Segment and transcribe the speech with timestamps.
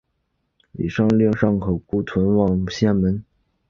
[0.71, 3.23] 李晟令尚可孤屯望仙门。